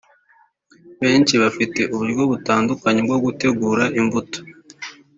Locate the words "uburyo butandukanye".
1.93-2.99